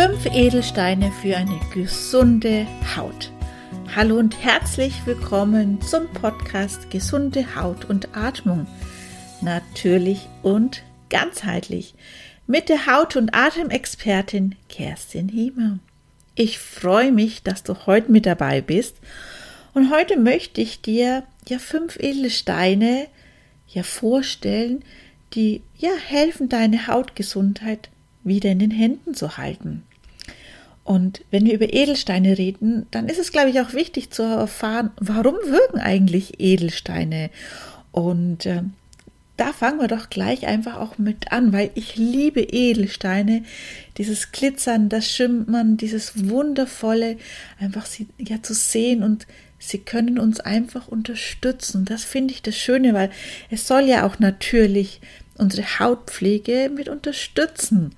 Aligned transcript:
Fünf 0.00 0.26
Edelsteine 0.26 1.10
für 1.10 1.36
eine 1.36 1.58
gesunde 1.74 2.68
Haut. 2.96 3.32
Hallo 3.96 4.16
und 4.16 4.40
herzlich 4.44 4.94
willkommen 5.06 5.80
zum 5.82 6.06
Podcast 6.12 6.88
Gesunde 6.88 7.56
Haut 7.56 7.86
und 7.86 8.16
Atmung. 8.16 8.68
Natürlich 9.40 10.28
und 10.44 10.84
ganzheitlich 11.10 11.96
mit 12.46 12.68
der 12.68 12.86
Haut- 12.86 13.16
und 13.16 13.34
Atemexpertin 13.34 14.54
Kerstin 14.68 15.28
Hiemer. 15.28 15.80
Ich 16.36 16.60
freue 16.60 17.10
mich, 17.10 17.42
dass 17.42 17.64
du 17.64 17.74
heute 17.86 18.12
mit 18.12 18.24
dabei 18.24 18.60
bist 18.60 18.98
und 19.74 19.90
heute 19.90 20.16
möchte 20.16 20.60
ich 20.60 20.80
dir 20.80 21.24
ja 21.48 21.58
fünf 21.58 21.96
Edelsteine 21.98 23.08
ja 23.66 23.82
vorstellen, 23.82 24.84
die 25.34 25.60
ja 25.76 25.90
helfen, 26.06 26.48
deine 26.48 26.86
Hautgesundheit 26.86 27.88
wieder 28.22 28.50
in 28.50 28.60
den 28.60 28.70
Händen 28.70 29.14
zu 29.14 29.38
halten. 29.38 29.82
Und 30.88 31.20
wenn 31.30 31.44
wir 31.44 31.52
über 31.52 31.70
Edelsteine 31.70 32.38
reden, 32.38 32.86
dann 32.90 33.10
ist 33.10 33.18
es, 33.18 33.30
glaube 33.30 33.50
ich, 33.50 33.60
auch 33.60 33.74
wichtig 33.74 34.10
zu 34.10 34.22
erfahren, 34.22 34.90
warum 34.98 35.34
wirken 35.34 35.80
eigentlich 35.80 36.40
Edelsteine? 36.40 37.28
Und 37.92 38.46
äh, 38.46 38.62
da 39.36 39.52
fangen 39.52 39.80
wir 39.80 39.88
doch 39.88 40.08
gleich 40.08 40.46
einfach 40.46 40.78
auch 40.78 40.96
mit 40.96 41.30
an, 41.30 41.52
weil 41.52 41.72
ich 41.74 41.96
liebe 41.96 42.40
Edelsteine, 42.40 43.44
dieses 43.98 44.32
Glitzern, 44.32 44.88
das 44.88 45.06
Schimmern, 45.06 45.76
dieses 45.76 46.30
wundervolle, 46.30 47.18
einfach 47.60 47.84
sie 47.84 48.06
ja 48.16 48.42
zu 48.42 48.54
sehen 48.54 49.02
und 49.02 49.26
sie 49.58 49.80
können 49.80 50.18
uns 50.18 50.40
einfach 50.40 50.88
unterstützen. 50.88 51.84
Das 51.84 52.04
finde 52.04 52.32
ich 52.32 52.40
das 52.40 52.56
Schöne, 52.56 52.94
weil 52.94 53.10
es 53.50 53.66
soll 53.66 53.82
ja 53.82 54.06
auch 54.06 54.20
natürlich 54.20 55.02
unsere 55.36 55.80
Hautpflege 55.80 56.70
mit 56.74 56.88
unterstützen. 56.88 57.94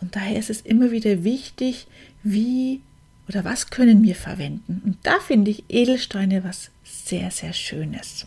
Und 0.00 0.16
daher 0.16 0.36
ist 0.36 0.50
es 0.50 0.62
immer 0.62 0.90
wieder 0.90 1.22
wichtig, 1.22 1.86
wie 2.24 2.80
oder 3.28 3.44
was 3.44 3.70
können 3.70 4.02
wir 4.02 4.16
verwenden. 4.16 4.82
Und 4.84 4.98
da 5.02 5.20
finde 5.20 5.50
ich 5.50 5.64
Edelsteine 5.68 6.44
was 6.44 6.70
sehr, 6.84 7.30
sehr 7.30 7.52
Schönes. 7.52 8.26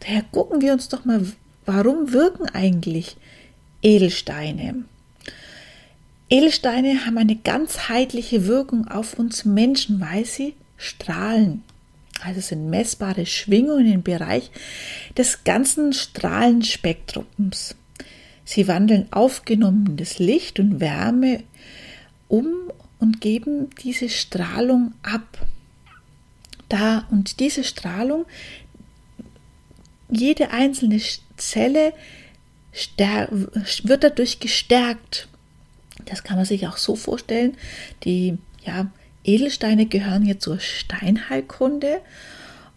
Daher 0.00 0.22
gucken 0.22 0.60
wir 0.60 0.72
uns 0.72 0.88
doch 0.88 1.04
mal, 1.04 1.24
warum 1.66 2.12
wirken 2.12 2.48
eigentlich 2.48 3.16
Edelsteine? 3.82 4.84
Edelsteine 6.28 7.04
haben 7.04 7.18
eine 7.18 7.36
ganzheitliche 7.36 8.46
Wirkung 8.46 8.88
auf 8.88 9.18
uns 9.18 9.44
Menschen, 9.44 10.00
weil 10.00 10.24
sie 10.24 10.54
strahlen. 10.76 11.62
Also 12.24 12.40
sind 12.40 12.70
messbare 12.70 13.26
Schwingungen 13.26 13.92
im 13.92 14.02
Bereich 14.02 14.50
des 15.16 15.44
ganzen 15.44 15.92
Strahlenspektrums. 15.92 17.74
Sie 18.44 18.66
wandeln 18.68 19.08
aufgenommenes 19.12 20.18
Licht 20.18 20.58
und 20.58 20.80
Wärme 20.80 21.42
um 22.28 22.72
und 23.02 23.20
geben 23.20 23.68
diese 23.82 24.08
Strahlung 24.08 24.94
ab. 25.02 25.44
Da 26.68 27.04
und 27.10 27.40
diese 27.40 27.64
Strahlung, 27.64 28.26
jede 30.08 30.52
einzelne 30.52 31.00
Zelle 31.36 31.94
wird 33.82 34.04
dadurch 34.04 34.38
gestärkt. 34.38 35.28
Das 36.04 36.22
kann 36.22 36.36
man 36.36 36.46
sich 36.46 36.68
auch 36.68 36.76
so 36.76 36.94
vorstellen. 36.94 37.56
Die 38.04 38.38
ja, 38.64 38.90
Edelsteine 39.24 39.86
gehören 39.86 40.22
hier 40.22 40.38
zur 40.38 40.60
Steinheilkunde 40.60 42.00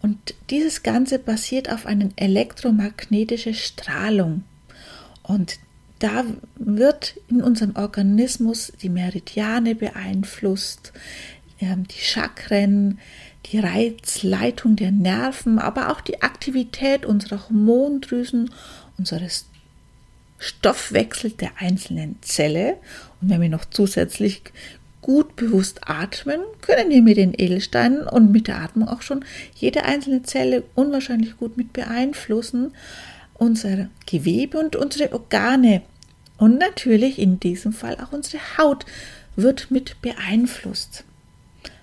und 0.02 0.34
dieses 0.50 0.82
Ganze 0.82 1.20
basiert 1.20 1.70
auf 1.70 1.86
einer 1.86 2.08
elektromagnetischen 2.16 3.54
Strahlung. 3.54 4.42
Und 5.22 5.60
da 5.98 6.24
wird 6.56 7.16
in 7.28 7.42
unserem 7.42 7.74
Organismus 7.76 8.72
die 8.82 8.88
Meridiane 8.88 9.74
beeinflusst, 9.74 10.92
ähm, 11.60 11.86
die 11.88 12.00
Chakren, 12.00 12.98
die 13.46 13.58
Reizleitung 13.58 14.76
der 14.76 14.90
Nerven, 14.90 15.58
aber 15.58 15.90
auch 15.90 16.00
die 16.00 16.22
Aktivität 16.22 17.06
unserer 17.06 17.48
Hormondrüsen, 17.48 18.50
unseres 18.98 19.46
Stoffwechsels 20.38 21.36
der 21.36 21.52
einzelnen 21.58 22.16
Zelle. 22.20 22.76
Und 23.20 23.30
wenn 23.30 23.40
wir 23.40 23.48
noch 23.48 23.64
zusätzlich 23.64 24.42
gut 25.00 25.36
bewusst 25.36 25.88
atmen, 25.88 26.40
können 26.60 26.90
wir 26.90 27.00
mit 27.00 27.16
den 27.16 27.32
Edelsteinen 27.32 28.06
und 28.06 28.32
mit 28.32 28.48
der 28.48 28.58
Atmung 28.58 28.88
auch 28.88 29.02
schon 29.02 29.24
jede 29.54 29.84
einzelne 29.84 30.24
Zelle 30.24 30.64
unwahrscheinlich 30.74 31.36
gut 31.36 31.56
mit 31.56 31.72
beeinflussen 31.72 32.72
unser 33.38 33.88
Gewebe 34.06 34.58
und 34.58 34.76
unsere 34.76 35.12
Organe 35.12 35.82
und 36.38 36.58
natürlich 36.58 37.18
in 37.18 37.40
diesem 37.40 37.72
Fall 37.72 37.96
auch 38.00 38.12
unsere 38.12 38.42
Haut 38.58 38.84
wird 39.36 39.70
mit 39.70 40.00
beeinflusst. 40.02 41.04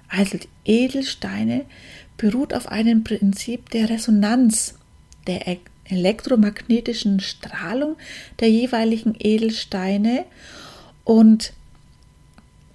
Also 0.08 0.38
die 0.38 0.47
Edelsteine 0.66 1.66
beruht 2.18 2.53
auf 2.53 2.68
einem 2.68 3.03
Prinzip 3.03 3.69
der 3.72 3.90
Resonanz, 3.90 4.75
der 5.28 5.47
e- 5.47 5.59
elektromagnetischen 5.86 7.19
Strahlung 7.19 7.97
der 8.40 8.50
jeweiligen 8.50 9.16
Edelsteine 9.20 10.25
und 11.03 11.53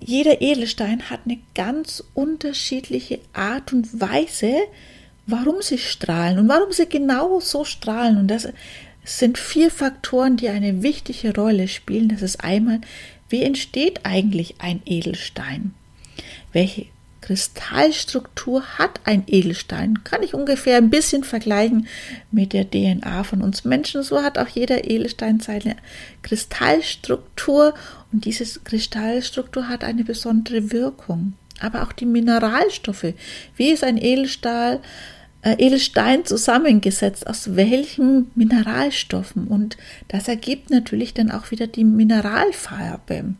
jeder 0.01 0.41
Edelstein 0.41 1.11
hat 1.11 1.21
eine 1.25 1.39
ganz 1.55 2.05
unterschiedliche 2.15 3.21
Art 3.33 3.73
und 3.73 4.01
Weise, 4.01 4.55
warum 5.29 5.61
sie 5.61 5.79
strahlen 5.79 6.39
und 6.39 6.49
warum 6.49 6.73
sie 6.73 6.89
genau 6.89 7.39
so 7.39 7.65
strahlen. 7.65 8.17
Und 8.19 8.29
das 8.29 8.49
sind 9.05 9.39
vier 9.39 9.71
Faktoren, 9.71 10.37
die 10.37 10.49
eine 10.49 10.83
wichtige 10.83 11.35
Rolle 11.35 11.69
spielen. 11.69 12.09
Das 12.09 12.23
ist 12.23 12.43
einmal, 12.43 12.81
wie 13.29 13.43
entsteht 13.43 14.01
eigentlich 14.05 14.57
ein 14.59 14.81
Edelstein? 14.87 15.75
Welche 16.53 16.87
Kristallstruktur 17.21 18.63
hat 18.79 19.01
ein 19.05 19.25
Edelstein? 19.27 20.03
Kann 20.03 20.23
ich 20.23 20.33
ungefähr 20.33 20.79
ein 20.79 20.89
bisschen 20.89 21.25
vergleichen 21.25 21.87
mit 22.31 22.55
der 22.55 22.71
DNA 22.71 23.23
von 23.25 23.43
uns 23.43 23.65
Menschen. 23.65 24.03
So 24.03 24.23
hat 24.23 24.39
auch 24.39 24.49
jeder 24.49 24.89
Edelstein 24.89 25.41
seine 25.41 25.77
Kristallstruktur 26.23 27.75
und 28.13 28.25
diese 28.25 28.61
Kristallstruktur 28.61 29.69
hat 29.69 29.85
eine 29.85 30.05
besondere 30.05 30.73
Wirkung. 30.73 31.35
Aber 31.61 31.83
auch 31.83 31.93
die 31.93 32.07
Mineralstoffe. 32.07 33.13
Wie 33.57 33.71
ist 33.71 33.85
ein 33.85 33.99
Edelstahl? 33.99 34.81
Äh, 35.43 35.55
Edelstein 35.59 36.25
zusammengesetzt, 36.25 37.27
aus 37.27 37.57
welchen 37.57 38.31
Mineralstoffen. 38.35 39.47
Und 39.47 39.77
das 40.09 40.29
ergibt 40.29 40.71
natürlich 40.71 41.15
dann 41.15 41.31
auch 41.31 41.51
wieder 41.51 41.67
die 41.67 41.85
Mineralfarbe. 41.85 43.35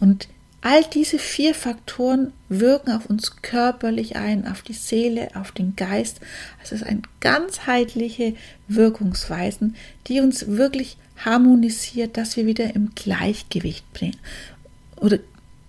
Und 0.00 0.28
all 0.60 0.82
diese 0.84 1.18
vier 1.18 1.54
Faktoren 1.54 2.32
wirken 2.48 2.92
auf 2.92 3.06
uns 3.06 3.36
körperlich 3.42 4.16
ein, 4.16 4.46
auf 4.46 4.62
die 4.62 4.72
Seele, 4.72 5.28
auf 5.34 5.52
den 5.52 5.76
Geist. 5.76 6.20
Also 6.60 6.74
es 6.74 6.82
ist 6.82 6.86
eine 6.86 7.02
ganzheitliche 7.20 8.34
Wirkungsweisen, 8.68 9.76
die 10.06 10.20
uns 10.20 10.46
wirklich 10.46 10.96
harmonisiert, 11.22 12.16
dass 12.16 12.36
wir 12.36 12.46
wieder 12.46 12.74
im 12.74 12.92
Gleichgewicht 12.94 13.90
bringen 13.92 14.16
oder 14.96 15.18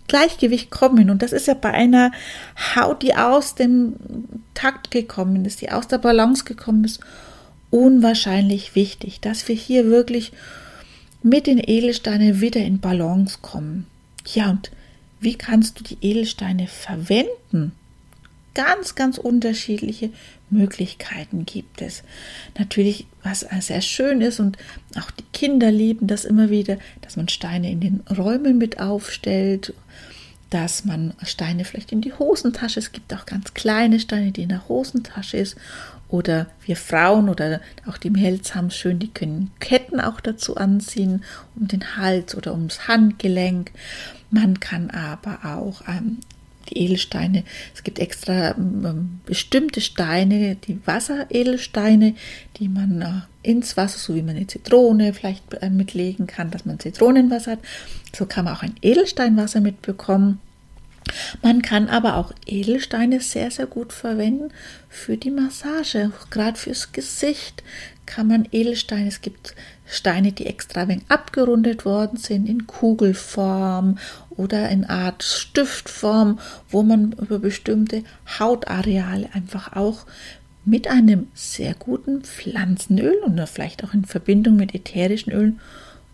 Gleichgewicht 0.08 0.72
kommen. 0.72 1.10
Und 1.10 1.22
das 1.22 1.34
ist 1.34 1.48
ja 1.48 1.54
bei 1.54 1.72
einer 1.72 2.12
Haut, 2.76 3.02
die 3.02 3.16
aus 3.16 3.56
dem 3.56 3.96
Takt 4.54 4.92
gekommen 4.92 5.46
ist, 5.46 5.62
die 5.62 5.72
aus 5.72 5.88
der 5.88 5.98
Balance 5.98 6.44
gekommen 6.44 6.84
ist, 6.84 7.00
unwahrscheinlich 7.72 8.76
wichtig, 8.76 9.20
dass 9.20 9.48
wir 9.48 9.56
hier 9.56 9.88
wirklich 9.88 10.32
mit 11.24 11.48
den 11.48 11.60
Edelsteinen 11.60 12.40
wieder 12.40 12.62
in 12.62 12.80
Balance 12.80 13.40
kommen. 13.42 13.88
Ja, 14.34 14.52
und 14.52 14.72
wie 15.20 15.36
kannst 15.36 15.80
du 15.80 15.84
die 15.84 15.98
Edelsteine 16.02 16.68
verwenden? 16.68 17.72
Ganz, 18.56 18.96
ganz 18.96 19.18
unterschiedliche 19.20 20.10
Möglichkeiten 20.50 21.46
gibt 21.46 21.82
es. 21.82 22.04
Natürlich, 22.58 23.06
was 23.22 23.42
sehr 23.60 23.82
schön 23.82 24.22
ist 24.22 24.40
und 24.40 24.58
auch 24.98 25.12
die 25.12 25.26
Kinder 25.34 25.72
lieben 25.72 26.08
das 26.08 26.26
immer 26.26 26.50
wieder, 26.50 26.78
dass 27.02 27.18
man 27.18 27.28
Steine 27.28 27.70
in 27.70 27.82
den 27.82 28.04
Räumen 28.18 28.58
mit 28.58 28.80
aufstellt, 28.80 29.74
dass 30.50 30.86
man 30.86 31.14
Steine 31.24 31.66
vielleicht 31.66 31.92
in 31.92 32.02
die 32.02 32.14
Hosentasche, 32.14 32.80
es 32.80 32.92
gibt 32.92 33.14
auch 33.14 33.26
ganz 33.26 33.54
kleine 33.54 34.00
Steine, 34.00 34.32
die 34.32 34.44
in 34.44 34.50
der 34.50 34.68
Hosentasche 34.70 35.38
ist 35.38 35.58
oder 36.08 36.48
wir 36.66 36.78
Frauen 36.78 37.30
oder 37.30 37.62
auch 37.88 37.98
die 37.98 38.10
Mädels 38.10 38.56
haben 38.56 38.70
schön, 38.70 39.00
die 39.00 39.10
können 39.10 39.52
Ketten 39.60 40.00
auch 40.00 40.22
dazu 40.22 40.56
anziehen, 40.56 41.24
um 41.56 41.68
den 41.68 41.98
Hals 41.98 42.36
oder 42.36 42.54
ums 42.54 42.88
Handgelenk. 42.88 43.72
Man 44.30 44.60
kann 44.60 44.92
aber 44.92 45.40
auch 45.44 45.82
ähm, 45.88 46.20
die 46.70 46.78
Edelsteine. 46.80 47.44
Es 47.74 47.84
gibt 47.84 48.00
extra 48.00 48.52
ähm, 48.52 49.20
bestimmte 49.26 49.82
Steine, 49.82 50.56
die 50.56 50.80
Wasseredelsteine, 50.86 52.16
die 52.58 52.70
man 52.70 53.02
äh, 53.02 53.50
ins 53.50 53.78
Wasser, 53.78 54.00
so 54.00 54.16
wie 54.16 54.22
man 54.22 54.36
eine 54.36 54.48
Zitrone 54.48 55.14
vielleicht 55.14 55.54
äh, 55.62 55.70
mitlegen 55.70 56.28
kann, 56.28 56.52
dass 56.52 56.66
man 56.66 56.80
Zitronenwasser 56.80 57.54
hat. 57.54 57.60
So 58.16 58.26
kann 58.26 58.46
man 58.46 58.56
auch 58.56 58.64
ein 58.64 58.76
Edelsteinwasser 58.82 59.62
mitbekommen. 59.62 60.40
Man 61.44 61.62
kann 61.62 61.88
aber 61.88 62.18
auch 62.18 62.34
Edelsteine 62.48 63.20
sehr, 63.22 63.52
sehr 63.52 63.68
gut 63.68 63.94
verwenden 63.94 64.50
für 64.90 65.18
die 65.18 65.30
Massage, 65.30 66.12
gerade 66.32 66.58
fürs 66.58 66.94
Gesicht 66.94 67.62
kann 68.06 68.28
man 68.28 68.48
Edelsteine, 68.52 69.08
es 69.08 69.22
gibt 69.22 69.56
Steine, 69.88 70.32
die 70.32 70.46
extra 70.46 70.88
wenig 70.88 71.06
abgerundet 71.10 71.86
worden 71.86 72.18
sind 72.18 72.48
in 72.48 72.68
Kugelform 72.68 73.98
oder 74.32 74.70
in 74.70 74.86
Art 74.86 75.24
Stiftform, 75.24 76.40
wo 76.70 76.84
man 76.84 77.14
über 77.14 77.40
bestimmte 77.40 78.04
Hautareale 78.40 79.30
einfach 79.34 79.76
auch 79.76 80.06
mit 80.66 80.88
einem 80.88 81.28
sehr 81.36 81.76
guten 81.76 82.24
Pflanzenöl 82.24 83.18
und 83.24 83.40
vielleicht 83.48 83.84
auch 83.84 83.94
in 83.94 84.06
Verbindung 84.06 84.56
mit 84.56 84.74
ätherischen 84.74 85.32
Ölen 85.32 85.60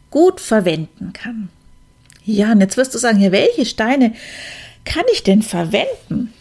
gut 0.10 0.42
verwenden 0.42 1.14
kann. 1.14 1.50
Ja, 2.26 2.52
und 2.52 2.60
jetzt 2.60 2.78
wirst 2.78 2.94
du 2.94 3.00
sagen, 3.00 3.20
ja, 3.20 3.32
welche 3.32 3.66
Steine 3.66 4.14
kann 4.84 5.06
ich 5.14 5.24
denn 5.24 5.42
verwenden? 5.42 6.34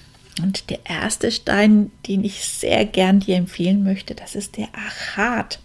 Und 0.43 0.71
der 0.71 0.81
erste 0.85 1.31
Stein, 1.31 1.91
den 2.07 2.25
ich 2.25 2.45
sehr 2.45 2.85
gern 2.85 3.21
dir 3.21 3.37
empfehlen 3.37 3.83
möchte, 3.85 4.15
das 4.15 4.35
ist 4.35 4.57
der 4.57 4.69
Achat. 4.75 5.61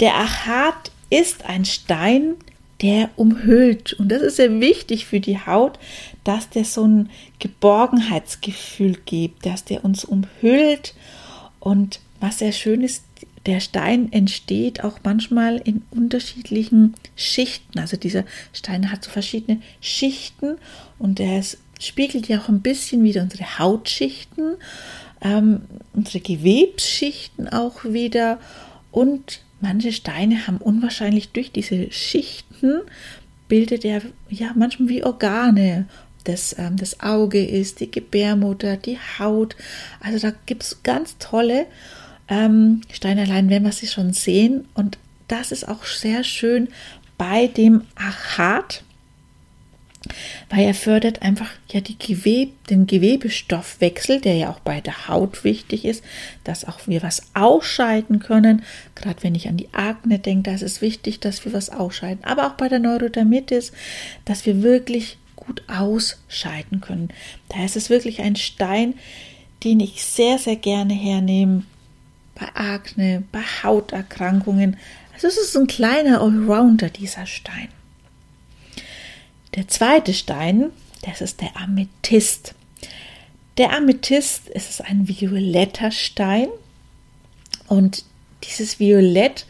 Der 0.00 0.16
Achat 0.16 0.90
ist 1.10 1.44
ein 1.44 1.64
Stein, 1.64 2.36
der 2.80 3.10
umhüllt. 3.16 3.92
Und 3.94 4.08
das 4.10 4.22
ist 4.22 4.36
sehr 4.36 4.60
wichtig 4.60 5.06
für 5.06 5.20
die 5.20 5.38
Haut, 5.38 5.78
dass 6.24 6.48
der 6.48 6.64
so 6.64 6.86
ein 6.86 7.10
Geborgenheitsgefühl 7.38 8.96
gibt, 9.04 9.44
dass 9.44 9.64
der 9.64 9.84
uns 9.84 10.04
umhüllt. 10.04 10.94
Und 11.58 12.00
was 12.20 12.38
sehr 12.38 12.52
schön 12.52 12.82
ist, 12.82 13.04
der 13.46 13.60
Stein 13.60 14.12
entsteht 14.12 14.84
auch 14.84 14.98
manchmal 15.02 15.56
in 15.56 15.82
unterschiedlichen 15.90 16.94
Schichten. 17.16 17.78
Also 17.78 17.96
dieser 17.96 18.24
Stein 18.52 18.90
hat 18.90 19.04
so 19.04 19.10
verschiedene 19.10 19.60
Schichten 19.80 20.56
und 20.98 21.18
der 21.18 21.42
spiegelt 21.78 22.28
ja 22.28 22.40
auch 22.40 22.48
ein 22.48 22.60
bisschen 22.60 23.02
wieder 23.02 23.22
unsere 23.22 23.58
Hautschichten, 23.58 24.56
ähm, 25.22 25.62
unsere 25.94 26.20
Gewebsschichten 26.20 27.48
auch 27.48 27.84
wieder. 27.84 28.38
Und 28.90 29.40
manche 29.60 29.92
Steine 29.92 30.46
haben 30.46 30.58
unwahrscheinlich 30.58 31.30
durch 31.30 31.52
diese 31.52 31.90
Schichten 31.90 32.80
bildet 33.48 33.84
er 33.84 34.02
ja 34.28 34.52
manchmal 34.54 34.88
wie 34.88 35.04
Organe. 35.04 35.86
Das, 36.24 36.54
ähm, 36.58 36.76
das 36.76 37.00
Auge 37.00 37.44
ist, 37.44 37.80
die 37.80 37.90
Gebärmutter, 37.90 38.76
die 38.76 38.98
Haut. 39.18 39.56
Also 40.00 40.18
da 40.18 40.34
gibt 40.46 40.62
es 40.62 40.82
ganz 40.82 41.16
tolle 41.18 41.66
ähm, 42.28 42.82
Steine, 42.92 43.22
allein 43.22 43.50
wenn 43.50 43.64
wir 43.64 43.72
sie 43.72 43.86
schon 43.86 44.12
sehen. 44.12 44.68
Und 44.74 44.98
das 45.28 45.52
ist 45.52 45.68
auch 45.68 45.84
sehr 45.84 46.24
schön 46.24 46.68
bei 47.18 47.46
dem 47.48 47.82
Achat 47.96 48.84
weil 50.48 50.64
er 50.64 50.74
fördert 50.74 51.22
einfach 51.22 51.50
ja 51.70 51.80
Gewebe, 51.80 52.52
den 52.70 52.86
Gewebestoffwechsel, 52.86 54.20
der 54.20 54.36
ja 54.36 54.50
auch 54.50 54.60
bei 54.60 54.80
der 54.80 55.08
Haut 55.08 55.44
wichtig 55.44 55.84
ist, 55.84 56.02
dass 56.44 56.64
auch 56.64 56.80
wir 56.86 57.02
was 57.02 57.22
ausscheiden 57.34 58.18
können. 58.18 58.62
Gerade 58.94 59.22
wenn 59.22 59.34
ich 59.34 59.48
an 59.48 59.56
die 59.56 59.72
Akne 59.72 60.18
denke, 60.18 60.50
da 60.50 60.54
ist 60.54 60.62
es 60.62 60.80
wichtig, 60.80 61.20
dass 61.20 61.44
wir 61.44 61.52
was 61.52 61.70
ausscheiden. 61.70 62.24
Aber 62.24 62.46
auch 62.46 62.54
bei 62.54 62.68
der 62.68 62.78
Neurodermitis, 62.78 63.72
dass 64.24 64.46
wir 64.46 64.62
wirklich 64.62 65.18
gut 65.36 65.62
ausscheiden 65.68 66.80
können. 66.80 67.10
Da 67.48 67.64
ist 67.64 67.76
es 67.76 67.90
wirklich 67.90 68.20
ein 68.20 68.36
Stein, 68.36 68.94
den 69.64 69.80
ich 69.80 70.02
sehr, 70.02 70.38
sehr 70.38 70.56
gerne 70.56 70.94
hernehme 70.94 71.64
bei 72.34 72.48
Akne, 72.54 73.22
bei 73.32 73.42
Hauterkrankungen. 73.62 74.78
Also 75.12 75.26
es 75.26 75.36
ist 75.36 75.56
ein 75.56 75.66
kleiner 75.66 76.22
Allrounder, 76.22 76.88
dieser 76.88 77.26
Stein. 77.26 77.68
Der 79.54 79.68
zweite 79.68 80.14
Stein, 80.14 80.70
das 81.02 81.20
ist 81.20 81.40
der 81.40 81.56
Amethyst. 81.56 82.54
Der 83.58 83.72
Amethyst 83.72 84.48
ist 84.48 84.82
ein 84.84 85.08
violetter 85.08 85.90
Stein 85.90 86.48
und 87.66 88.04
dieses 88.44 88.78
Violett, 88.78 89.46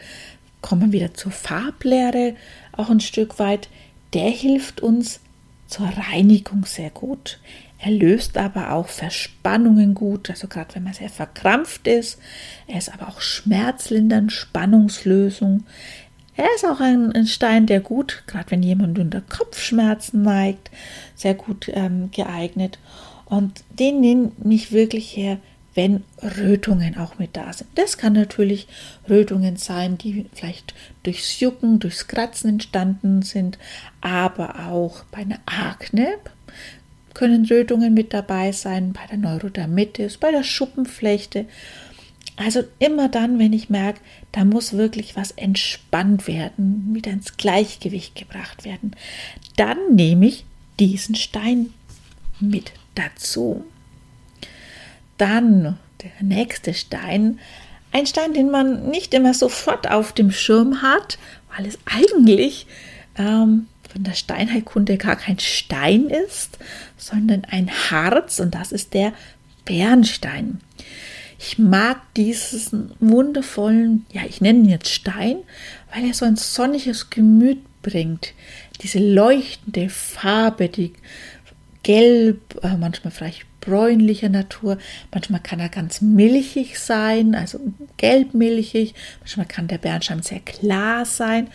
kommen 0.63 0.93
wieder 0.93 1.15
zur 1.15 1.33
Farblehre 1.33 2.35
auch 2.73 2.91
ein 2.91 3.01
Stück 3.01 3.39
weit, 3.39 3.69
der 4.13 4.31
hilft 4.31 4.81
uns 4.81 5.21
zur 5.67 5.87
Reinigung 5.87 6.65
sehr 6.67 6.91
gut. 6.91 7.39
Er 7.79 7.93
löst 7.93 8.37
aber 8.37 8.73
auch 8.73 8.89
Verspannungen 8.89 9.95
gut, 9.95 10.29
also 10.29 10.49
gerade 10.49 10.75
wenn 10.75 10.83
man 10.83 10.93
sehr 10.93 11.09
verkrampft 11.09 11.87
ist. 11.87 12.19
Er 12.67 12.79
ist 12.79 12.93
aber 12.93 13.09
auch 13.09 13.21
schmerzlindernd, 13.21 14.33
Spannungslösung. 14.33 15.65
Er 16.41 16.49
ist 16.55 16.65
auch 16.65 16.81
ein, 16.81 17.13
ein 17.13 17.27
Stein, 17.27 17.67
der 17.67 17.81
gut, 17.81 18.23
gerade 18.27 18.51
wenn 18.51 18.63
jemand 18.63 18.99
unter 18.99 19.21
Kopfschmerzen 19.21 20.23
neigt, 20.23 20.71
sehr 21.15 21.35
gut 21.35 21.71
ähm, 21.75 22.11
geeignet. 22.13 22.79
Und 23.27 23.63
den 23.79 24.01
nehme 24.01 24.33
ich 24.49 24.73
wirklich 24.73 25.15
her, 25.15 25.37
wenn 25.75 26.03
Rötungen 26.39 26.97
auch 26.97 27.19
mit 27.19 27.37
da 27.37 27.53
sind. 27.53 27.69
Das 27.75 27.99
kann 27.99 28.15
natürlich 28.15 28.69
Rötungen 29.07 29.57
sein, 29.57 29.99
die 29.99 30.31
vielleicht 30.33 30.73
durchs 31.03 31.41
Jucken, 31.41 31.79
durchs 31.79 32.09
Kratzen 32.09 32.49
entstanden 32.49 33.21
sind, 33.21 33.59
aber 34.01 34.67
auch 34.71 35.05
bei 35.11 35.19
einer 35.19 35.41
Akne 35.45 36.09
können 37.13 37.45
Rötungen 37.45 37.93
mit 37.93 38.15
dabei 38.15 38.53
sein, 38.53 38.95
bei 38.95 39.07
der 39.11 39.19
Neurodermitis, 39.19 40.17
bei 40.17 40.31
der 40.31 40.43
Schuppenflechte 40.43 41.45
also 42.41 42.63
immer 42.79 43.09
dann, 43.09 43.39
wenn 43.39 43.53
ich 43.53 43.69
merke, 43.69 44.01
da 44.33 44.45
muss 44.45 44.73
wirklich 44.73 45.15
was 45.15 45.31
entspannt 45.33 46.27
werden, 46.27 46.95
wieder 46.95 47.11
ins 47.11 47.37
Gleichgewicht 47.37 48.15
gebracht 48.15 48.65
werden, 48.65 48.97
dann 49.57 49.95
nehme 49.95 50.27
ich 50.27 50.47
diesen 50.79 51.15
Stein 51.15 51.75
mit 52.41 52.73
dazu. 52.95 53.65
Dann 55.19 55.79
der 56.03 56.13
nächste 56.23 56.73
Stein, 56.73 57.39
ein 57.93 58.07
Stein, 58.07 58.33
den 58.33 58.51
man 58.51 58.89
nicht 58.89 59.13
immer 59.13 59.35
sofort 59.35 59.91
auf 59.91 60.13
dem 60.13 60.31
Schirm 60.31 60.81
hat, 60.81 61.19
weil 61.55 61.67
es 61.67 61.79
eigentlich 61.85 62.67
ähm, 63.19 63.67
von 63.93 64.03
der 64.03 64.15
Steinheilkunde 64.15 64.97
gar 64.97 65.17
kein 65.17 65.39
Stein 65.39 66.07
ist, 66.07 66.59
sondern 66.97 67.45
ein 67.45 67.71
Harz 67.91 68.41
und 68.41 68.55
das 68.55 68.73
ist 68.73 68.95
der 68.95 69.13
Bernstein. 69.67 70.61
Ich 71.43 71.59
mag 71.59 72.03
diesen 72.17 72.93
wundervollen, 73.01 74.05
ja, 74.13 74.21
ich 74.29 74.43
nenne 74.43 74.59
ihn 74.59 74.69
jetzt 74.69 74.91
Stein, 74.91 75.37
weil 75.91 76.05
er 76.05 76.13
so 76.13 76.27
ein 76.27 76.37
sonniges 76.37 77.09
Gemüt 77.09 77.61
bringt. 77.81 78.35
Diese 78.83 78.99
leuchtende 78.99 79.89
Farbe, 79.89 80.69
die 80.69 80.93
gelb, 81.83 82.63
äh, 82.63 82.77
manchmal 82.77 83.11
vielleicht 83.11 83.47
bräunlicher 83.63 84.29
Natur, 84.29 84.77
manchmal 85.13 85.41
kann 85.41 85.61
er 85.61 85.71
ganz 85.71 86.03
milchig 86.03 86.79
sein, 86.79 87.35
also 87.35 87.59
gelbmilchig, 87.97 88.95
manchmal 89.21 89.47
kann 89.47 89.67
der 89.67 89.79
Bernstein 89.79 90.23
sehr 90.23 90.41
klar 90.41 91.07
sein, 91.07 91.49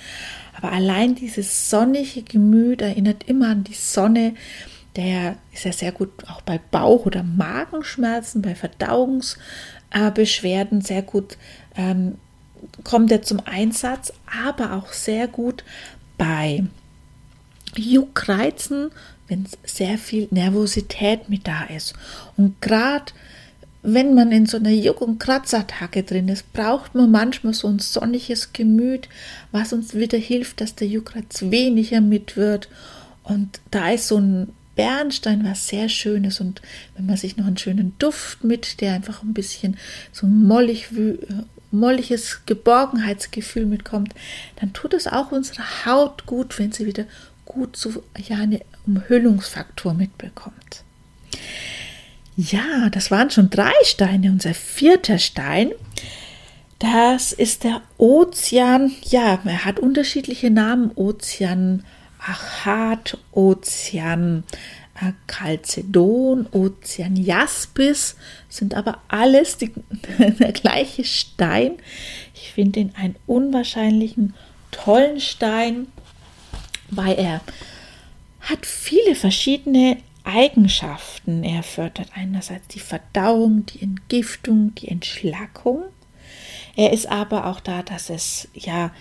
aber 0.57 0.71
allein 0.71 1.13
dieses 1.13 1.69
sonnige 1.69 2.23
Gemüt 2.23 2.81
erinnert 2.81 3.23
immer 3.27 3.49
an 3.49 3.63
die 3.63 3.75
Sonne, 3.75 4.33
der 4.95 5.35
ist 5.53 5.65
ja 5.65 5.73
sehr 5.73 5.91
gut 5.91 6.09
auch 6.27 6.41
bei 6.41 6.59
Bauch- 6.71 7.05
oder 7.05 7.23
Magenschmerzen, 7.23 8.41
bei 8.41 8.55
Verdauungsbeschwerden 8.55 10.81
sehr 10.81 11.01
gut 11.01 11.37
ähm, 11.75 12.15
kommt 12.83 13.11
er 13.11 13.21
zum 13.21 13.39
Einsatz, 13.45 14.13
aber 14.25 14.73
auch 14.73 14.93
sehr 14.93 15.27
gut 15.27 15.63
bei 16.17 16.63
Juckreizen, 17.75 18.91
wenn 19.27 19.45
sehr 19.63 19.97
viel 19.97 20.27
Nervosität 20.31 21.29
mit 21.29 21.47
da 21.47 21.65
ist. 21.65 21.93
Und 22.37 22.61
gerade 22.61 23.05
wenn 23.81 24.15
man 24.15 24.31
in 24.31 24.47
so 24.47 24.57
einer 24.57 24.71
Juck- 24.71 25.01
und 25.01 25.19
Kratzattacke 25.19 26.03
drin 26.03 26.27
ist, 26.27 26.51
braucht 26.53 26.95
man 26.95 27.11
manchmal 27.11 27.53
so 27.53 27.67
ein 27.67 27.79
sonniges 27.79 28.51
Gemüt, 28.51 29.09
was 29.51 29.73
uns 29.73 29.93
wieder 29.93 30.17
hilft, 30.17 30.61
dass 30.61 30.75
der 30.75 30.87
Juckreiz 30.87 31.43
weniger 31.43 32.01
mit 32.01 32.35
wird. 32.35 32.67
Und 33.23 33.59
da 33.69 33.91
ist 33.91 34.07
so 34.07 34.17
ein 34.17 34.53
Bernstein 34.75 35.45
was 35.45 35.67
sehr 35.67 35.89
Schönes 35.89 36.39
und 36.39 36.61
wenn 36.95 37.05
man 37.05 37.17
sich 37.17 37.37
noch 37.37 37.45
einen 37.45 37.57
schönen 37.57 37.97
Duft 37.99 38.43
mit, 38.43 38.81
der 38.81 38.93
einfach 38.93 39.23
ein 39.23 39.33
bisschen 39.33 39.77
so 40.11 40.27
mollig, 40.27 40.91
äh, 40.91 41.17
molliges 41.71 42.41
Geborgenheitsgefühl 42.45 43.65
mitkommt, 43.65 44.13
dann 44.57 44.73
tut 44.73 44.93
es 44.93 45.07
auch 45.07 45.31
unserer 45.31 45.85
Haut 45.85 46.25
gut, 46.25 46.57
wenn 46.59 46.71
sie 46.71 46.85
wieder 46.85 47.05
gut 47.45 47.77
so 47.77 48.03
ja, 48.27 48.37
eine 48.37 48.61
Umhüllungsfaktor 48.85 49.93
mitbekommt. 49.93 50.83
Ja, 52.37 52.89
das 52.89 53.11
waren 53.11 53.29
schon 53.29 53.49
drei 53.49 53.73
Steine. 53.83 54.29
Unser 54.29 54.53
vierter 54.53 55.19
Stein, 55.19 55.71
das 56.79 57.31
ist 57.31 57.63
der 57.63 57.81
Ozean. 57.97 58.91
Ja, 59.03 59.39
er 59.45 59.65
hat 59.65 59.79
unterschiedliche 59.79 60.49
Namen. 60.49 60.91
Ozean 60.95 61.85
Achat, 62.27 63.17
Ozean 63.31 64.43
äh, 64.95 65.11
Chalcedon, 65.31 66.47
Ozean 66.51 67.15
Jaspis, 67.15 68.15
sind 68.49 68.73
aber 68.73 68.99
alles 69.07 69.57
die, 69.57 69.73
der 70.17 70.51
gleiche 70.51 71.03
Stein. 71.03 71.73
Ich 72.33 72.51
finde 72.53 72.79
ihn 72.79 72.93
einen 72.95 73.15
unwahrscheinlichen 73.27 74.33
tollen 74.71 75.19
Stein, 75.19 75.87
weil 76.89 77.15
er 77.17 77.41
hat 78.41 78.65
viele 78.65 79.15
verschiedene 79.15 79.97
Eigenschaften. 80.23 81.43
Er 81.43 81.63
fördert 81.63 82.09
einerseits 82.15 82.67
die 82.69 82.79
Verdauung, 82.79 83.65
die 83.65 83.81
Entgiftung, 83.81 84.73
die 84.75 84.87
Entschlackung. 84.87 85.83
Er 86.75 86.91
ist 86.91 87.07
aber 87.07 87.45
auch 87.47 87.59
da, 87.59 87.83
dass 87.83 88.09
es 88.09 88.47
ja 88.53 88.91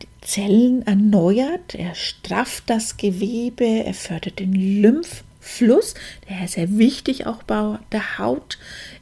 die 0.00 0.08
Zellen 0.20 0.86
erneuert, 0.86 1.74
er 1.74 1.94
strafft 1.94 2.64
das 2.66 2.96
Gewebe, 2.96 3.64
er 3.64 3.94
fördert 3.94 4.38
den 4.38 4.52
Lymphfluss, 4.52 5.94
der 6.28 6.48
sehr 6.48 6.78
wichtig 6.78 7.26
auch 7.26 7.42
bei 7.42 7.78
der 7.92 8.18
Haut 8.18 8.58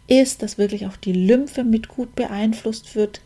ist, 0.06 0.42
dass 0.42 0.58
wirklich 0.58 0.86
auch 0.86 0.96
die 0.96 1.12
Lymphe 1.12 1.64
mit 1.64 1.88
gut 1.88 2.14
beeinflusst 2.14 2.94
wird. 2.94 3.20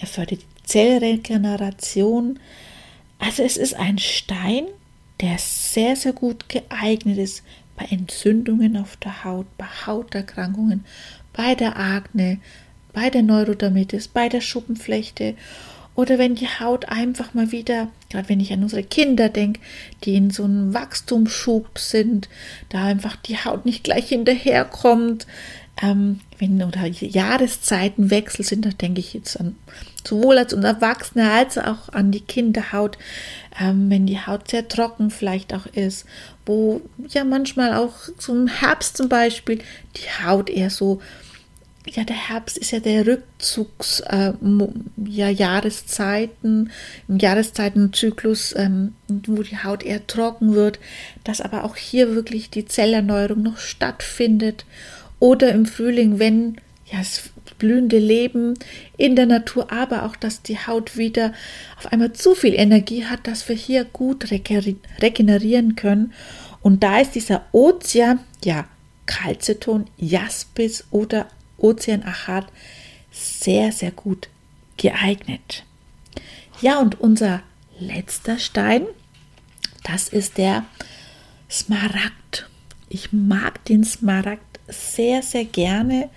Er 0.00 0.06
fördert 0.06 0.40
die 0.42 0.64
Zellregeneration. 0.64 2.38
Also 3.18 3.42
es 3.42 3.56
ist 3.56 3.74
ein 3.74 3.98
Stein, 3.98 4.66
der 5.20 5.38
sehr, 5.38 5.96
sehr 5.96 6.12
gut 6.12 6.48
geeignet 6.48 7.18
ist 7.18 7.42
bei 7.76 7.86
Entzündungen 7.86 8.76
auf 8.76 8.96
der 8.96 9.24
Haut, 9.24 9.46
bei 9.56 9.66
Hauterkrankungen, 9.86 10.84
bei 11.32 11.54
der 11.54 11.78
Akne, 11.78 12.38
bei 12.92 13.10
der 13.10 13.22
Neurodermitis, 13.22 14.08
bei 14.08 14.28
der 14.28 14.40
Schuppenflechte 14.40 15.34
oder 15.94 16.18
wenn 16.18 16.34
die 16.34 16.48
Haut 16.48 16.88
einfach 16.88 17.34
mal 17.34 17.52
wieder, 17.52 17.88
gerade 18.10 18.28
wenn 18.28 18.40
ich 18.40 18.52
an 18.52 18.62
unsere 18.62 18.82
Kinder 18.82 19.28
denke, 19.28 19.60
die 20.04 20.16
in 20.16 20.30
so 20.30 20.44
einem 20.44 20.74
Wachstumsschub 20.74 21.78
sind, 21.78 22.28
da 22.68 22.84
einfach 22.84 23.16
die 23.16 23.38
Haut 23.38 23.64
nicht 23.64 23.84
gleich 23.84 24.08
hinterherkommt, 24.08 25.26
ähm, 25.82 26.20
wenn 26.38 26.62
oder 26.62 26.86
Jahreszeitenwechsel 26.86 28.44
sind, 28.44 28.64
da 28.64 28.70
denke 28.70 29.00
ich 29.00 29.14
jetzt 29.14 29.38
an 29.38 29.56
sowohl 30.06 30.38
als 30.38 30.52
Erwachsene 30.52 31.30
als 31.30 31.58
auch 31.58 31.88
an 31.88 32.10
die 32.10 32.20
Kinderhaut, 32.20 32.98
ähm, 33.58 33.88
wenn 33.90 34.06
die 34.06 34.20
Haut 34.20 34.50
sehr 34.50 34.68
trocken 34.68 35.10
vielleicht 35.10 35.54
auch 35.54 35.66
ist, 35.66 36.04
wo 36.44 36.82
ja 37.08 37.24
manchmal 37.24 37.74
auch 37.74 37.94
zum 38.18 38.46
Herbst 38.46 38.96
zum 38.96 39.08
Beispiel 39.08 39.58
die 39.96 40.24
Haut 40.24 40.50
eher 40.50 40.70
so 40.70 41.00
ja, 41.86 42.04
der 42.04 42.28
Herbst 42.28 42.56
ist 42.56 42.70
ja 42.70 42.80
der 42.80 43.06
Rückzugs 43.06 44.00
äh, 44.00 44.32
ja, 45.06 45.28
Jahreszeiten, 45.28 46.70
im 47.08 47.18
Jahreszeitenzyklus, 47.18 48.54
ähm, 48.56 48.94
wo 49.08 49.42
die 49.42 49.58
Haut 49.58 49.82
eher 49.82 50.06
trocken 50.06 50.54
wird, 50.54 50.78
dass 51.24 51.40
aber 51.40 51.64
auch 51.64 51.76
hier 51.76 52.14
wirklich 52.14 52.50
die 52.50 52.64
Zellerneuerung 52.64 53.42
noch 53.42 53.58
stattfindet 53.58 54.64
oder 55.20 55.52
im 55.52 55.66
Frühling, 55.66 56.18
wenn 56.18 56.56
ja, 56.86 56.98
das 56.98 57.30
blühende 57.58 57.98
Leben 57.98 58.54
in 58.96 59.16
der 59.16 59.26
Natur, 59.26 59.70
aber 59.70 60.04
auch, 60.04 60.16
dass 60.16 60.42
die 60.42 60.58
Haut 60.58 60.96
wieder 60.96 61.32
auf 61.78 61.92
einmal 61.92 62.12
zu 62.12 62.34
viel 62.34 62.54
Energie 62.54 63.04
hat, 63.04 63.26
dass 63.26 63.48
wir 63.48 63.56
hier 63.56 63.84
gut 63.84 64.30
regenerieren 64.30 65.76
können. 65.76 66.12
Und 66.62 66.82
da 66.82 67.00
ist 67.00 67.14
dieser 67.14 67.44
Ozean, 67.52 68.20
ja, 68.42 68.66
Calceton, 69.06 69.86
Jaspis 69.98 70.84
oder 70.90 71.26
Ozeanachat 71.64 72.46
sehr, 73.10 73.72
sehr 73.72 73.90
gut 73.90 74.28
geeignet. 74.76 75.64
Ja, 76.60 76.78
und 76.78 77.00
unser 77.00 77.42
letzter 77.78 78.38
Stein, 78.38 78.86
das 79.82 80.08
ist 80.08 80.38
der 80.38 80.64
Smaragd. 81.50 82.48
Ich 82.88 83.12
mag 83.12 83.64
den 83.64 83.84
Smaragd 83.84 84.60
sehr, 84.68 85.22
sehr 85.22 85.44
gerne. 85.44 86.10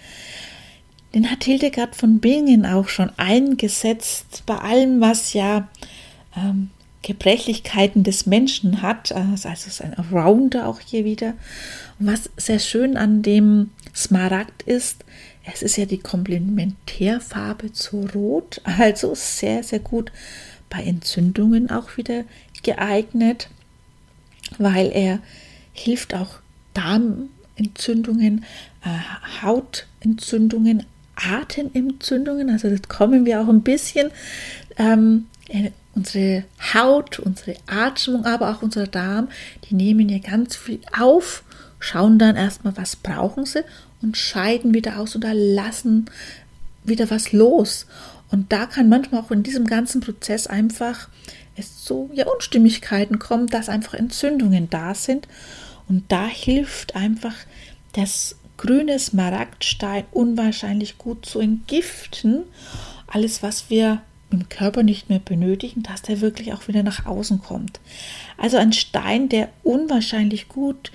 Den 1.13 1.31
hat 1.31 1.43
Hildegard 1.43 1.95
von 1.95 2.19
Bingen 2.19 2.65
auch 2.65 2.89
schon 2.89 3.11
eingesetzt 3.17 4.43
bei 4.45 4.57
allem, 4.57 5.01
was 5.01 5.33
ja 5.33 5.67
ähm, 6.35 6.69
Gebrechlichkeiten 7.01 8.03
des 8.03 8.25
Menschen 8.25 8.81
hat. 8.81 9.11
Also 9.11 9.49
ist 9.49 9.81
ein 9.81 9.95
Rounder 10.11 10.67
auch 10.67 10.79
hier 10.79 11.05
wieder. 11.05 11.33
Und 11.99 12.07
was 12.07 12.29
sehr 12.37 12.59
schön 12.59 12.97
an 12.97 13.21
dem 13.21 13.71
Smaragd 13.95 14.63
ist, 14.63 15.05
es 15.53 15.61
ist 15.61 15.77
ja 15.77 15.85
die 15.85 15.99
Komplementärfarbe 15.99 17.71
zu 17.71 18.07
Rot, 18.13 18.61
also 18.63 19.13
sehr, 19.15 19.63
sehr 19.63 19.79
gut 19.79 20.11
bei 20.69 20.83
Entzündungen 20.83 21.69
auch 21.69 21.97
wieder 21.97 22.25
geeignet, 22.63 23.49
weil 24.57 24.91
er 24.91 25.19
hilft 25.73 26.13
auch 26.13 26.39
Darm 26.73 27.29
Entzündungen, 27.55 28.45
äh, 28.83 29.41
Hautentzündungen, 29.41 30.85
Atementzündungen. 31.15 32.49
Also 32.49 32.69
das 32.69 32.87
kommen 32.87 33.25
wir 33.25 33.41
auch 33.41 33.47
ein 33.47 33.63
bisschen. 33.63 34.11
Ähm, 34.77 35.25
äh, 35.47 35.71
unsere 35.95 36.43
Haut, 36.73 37.17
unsere 37.17 37.55
Atmung, 37.65 38.25
aber 38.25 38.51
auch 38.51 38.61
unser 38.61 38.85
Darm, 38.85 39.29
die 39.65 39.73
nehmen 39.73 40.09
ja 40.09 40.19
ganz 40.19 40.55
viel 40.55 40.79
auf, 40.97 41.43
schauen 41.79 42.19
dann 42.19 42.35
erstmal, 42.35 42.77
was 42.77 42.95
brauchen 42.95 43.45
sie 43.45 43.63
und 44.01 44.17
scheiden 44.17 44.73
wieder 44.73 44.99
aus 44.99 45.15
oder 45.15 45.33
lassen 45.33 46.09
wieder 46.83 47.09
was 47.09 47.31
los. 47.31 47.85
Und 48.31 48.51
da 48.51 48.65
kann 48.65 48.89
manchmal 48.89 49.21
auch 49.21 49.31
in 49.31 49.43
diesem 49.43 49.65
ganzen 49.65 50.01
Prozess 50.01 50.47
einfach 50.47 51.09
es 51.55 51.83
zu 51.83 52.09
ja, 52.13 52.27
Unstimmigkeiten 52.27 53.19
kommen, 53.19 53.47
dass 53.47 53.69
einfach 53.69 53.93
Entzündungen 53.93 54.69
da 54.69 54.93
sind. 54.93 55.27
Und 55.87 56.03
da 56.11 56.27
hilft 56.27 56.95
einfach 56.95 57.33
das 57.93 58.35
grüne 58.57 58.99
Smaragdstein 58.99 60.05
unwahrscheinlich 60.11 60.97
gut 60.97 61.25
zu 61.25 61.39
entgiften. 61.39 62.43
Alles, 63.07 63.41
was 63.41 63.69
wir 63.69 64.01
im 64.29 64.49
Körper 64.49 64.83
nicht 64.83 65.09
mehr 65.09 65.19
benötigen, 65.19 65.83
dass 65.83 66.01
der 66.01 66.19
wirklich 66.19 66.53
auch 66.53 66.67
wieder 66.67 66.83
nach 66.83 67.05
außen 67.05 67.41
kommt. 67.41 67.79
Also 68.37 68.57
ein 68.57 68.73
Stein, 68.73 69.29
der 69.29 69.49
unwahrscheinlich 69.63 70.49
gut 70.49 70.91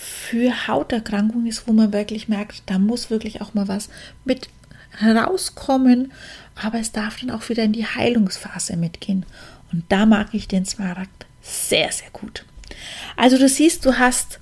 für 0.00 0.68
Hauterkrankungen 0.68 1.46
ist, 1.46 1.66
wo 1.66 1.72
man 1.72 1.92
wirklich 1.92 2.28
merkt, 2.28 2.62
da 2.66 2.78
muss 2.78 3.10
wirklich 3.10 3.40
auch 3.40 3.54
mal 3.54 3.66
was 3.66 3.88
mit 4.24 4.48
herauskommen, 4.96 6.12
aber 6.54 6.78
es 6.78 6.92
darf 6.92 7.20
dann 7.20 7.30
auch 7.30 7.48
wieder 7.48 7.64
in 7.64 7.72
die 7.72 7.86
Heilungsphase 7.86 8.76
mitgehen. 8.76 9.26
Und 9.72 9.84
da 9.88 10.06
mag 10.06 10.28
ich 10.32 10.48
den 10.48 10.64
Smaragd 10.64 11.26
sehr, 11.42 11.90
sehr 11.90 12.10
gut. 12.12 12.44
Also 13.16 13.38
du 13.38 13.48
siehst, 13.48 13.84
du 13.84 13.98
hast 13.98 14.38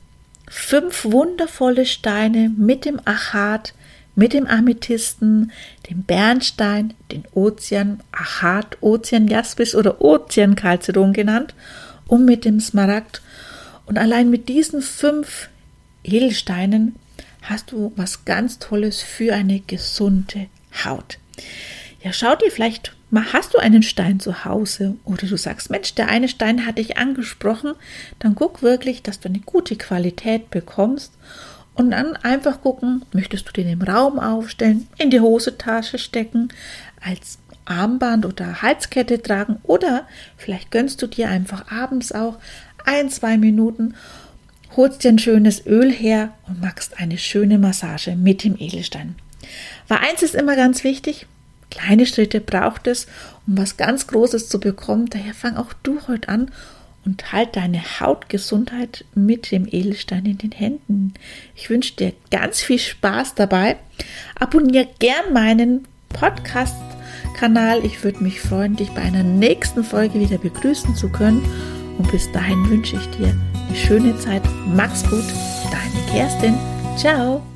fünf 0.49 1.05
wundervolle 1.05 1.87
Steine 1.87 2.51
mit 2.57 2.85
dem 2.85 3.01
Achat, 3.05 3.75
mit 4.15 4.33
dem 4.33 4.47
Amethysten, 4.47 5.53
dem 5.91 6.03
Bernstein, 6.03 6.95
den 7.13 7.25
Ozean, 7.33 8.03
Achat, 8.13 8.79
Ozean 8.83 9.29
Jaspis 9.29 9.75
oder 9.75 10.01
Ozean 10.01 10.55
Calcedon 10.55 11.13
genannt 11.13 11.55
und 12.07 12.25
mit 12.25 12.45
dem 12.45 12.61
Smaragd. 12.61 13.23
Und 13.87 13.99
allein 13.99 14.31
mit 14.31 14.49
diesen 14.49 14.83
fünf 14.83 15.49
Edelsteinen 16.05 16.97
hast 17.43 17.73
du 17.73 17.93
was 17.97 18.25
ganz 18.25 18.59
Tolles 18.59 19.03
für 19.03 19.35
eine 19.35 19.61
gesunde 19.61 20.47
Haut. 20.85 21.19
Ja, 22.03 22.13
schau 22.13 22.37
dir 22.37 22.51
vielleicht 22.51 22.97
Hast 23.33 23.55
du 23.55 23.59
einen 23.59 23.83
Stein 23.83 24.21
zu 24.21 24.45
Hause 24.45 24.97
oder 25.05 25.27
du 25.27 25.37
sagst, 25.37 25.71
Mensch, 25.71 25.95
der 25.95 26.09
eine 26.09 26.29
Stein 26.29 26.67
hatte 26.67 26.81
ich 26.81 26.99
angesprochen, 26.99 27.75
dann 28.19 28.35
guck 28.35 28.63
wirklich, 28.63 29.03
dass 29.03 29.21
du 29.21 29.29
eine 29.29 29.39
gute 29.39 29.77
Qualität 29.77 30.51
bekommst 30.51 31.13
und 31.75 31.93
dann 31.93 32.17
einfach 32.17 32.61
gucken, 32.63 33.05
möchtest 33.13 33.49
du 33.49 33.53
den 33.53 33.69
im 33.69 33.83
Raum 33.83 34.19
aufstellen, 34.19 34.89
in 34.99 35.11
die 35.11 35.21
Hosentasche 35.21 35.99
stecken, 35.99 36.49
als 37.01 37.39
Armband 37.65 38.27
oder 38.27 38.61
Halskette 38.61 39.23
tragen 39.23 39.61
oder 39.63 40.07
vielleicht 40.37 40.71
gönnst 40.71 41.01
du 41.01 41.07
dir 41.07 41.29
einfach 41.29 41.71
abends 41.71 42.13
auch 42.13 42.39
ein, 42.87 43.11
zwei 43.11 43.37
Minuten, 43.37 43.95
holst 44.77 45.05
dir 45.05 45.11
ein 45.11 45.19
schönes 45.19 45.67
Öl 45.67 45.93
her 45.93 46.33
und 46.49 46.61
machst 46.61 46.99
eine 46.99 47.19
schöne 47.19 47.59
Massage 47.59 48.17
mit 48.17 48.45
dem 48.45 48.57
Edelstein. 48.59 49.17
Weil 49.89 49.99
eins 49.99 50.23
ist 50.23 50.35
immer 50.35 50.57
ganz 50.57 50.85
wichtig, 50.85 51.27
Kleine 51.71 52.07
Schritte 52.07 52.41
braucht 52.41 52.87
es, 52.87 53.07
um 53.47 53.59
was 53.59 53.77
ganz 53.77 54.07
Großes 54.07 54.49
zu 54.49 54.61
bekommen. 54.61 55.11
Daher 55.11 55.35
fang 55.35 55.57
auch 55.57 55.73
du 55.83 56.01
heute 56.09 56.29
an 56.29 56.51
und 57.05 57.33
halt 57.33 57.57
deine 57.57 58.01
Hautgesundheit 58.01 59.05
mit 59.15 59.51
dem 59.51 59.67
Edelstein 59.67 60.27
in 60.27 60.39
den 60.39 60.53
Händen. 60.53 61.15
Ich 61.55 61.71
wünsche 61.71 61.95
dir 61.95 62.13
ganz 62.31 62.61
viel 62.61 62.79
Spaß 62.79 63.35
dabei. 63.35 63.77
Abonniere 64.39 64.89
gern 64.99 65.33
meinen 65.33 65.87
Podcast-Kanal. 66.09 67.85
Ich 67.85 68.03
würde 68.03 68.23
mich 68.23 68.41
freuen, 68.41 68.77
dich 68.77 68.91
bei 68.91 69.03
einer 69.03 69.23
nächsten 69.23 69.85
Folge 69.85 70.21
wieder 70.21 70.39
begrüßen 70.39 70.95
zu 70.95 71.11
können. 71.11 71.43
Und 71.99 72.11
bis 72.11 72.31
dahin 72.33 72.69
wünsche 72.69 72.97
ich 72.97 73.09
dir 73.17 73.35
eine 73.69 73.77
schöne 73.77 74.19
Zeit. 74.19 74.43
Mach's 74.75 75.03
gut, 75.09 75.25
deine 75.71 76.07
Kerstin. 76.11 76.55
Ciao. 76.97 77.47